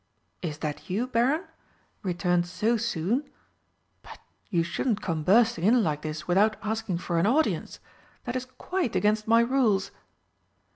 [0.41, 1.45] Is that you, Baron?
[2.01, 3.29] Returned so soon?
[4.01, 4.17] But
[4.49, 7.79] you shouldn't come bursting in like this without asking for an audience.
[8.23, 9.91] That is quite against my rules!"